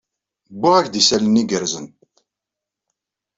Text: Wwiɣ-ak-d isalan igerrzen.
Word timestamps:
Wwiɣ-ak-d 0.59 0.99
isalan 1.01 1.41
igerrzen. 1.41 1.87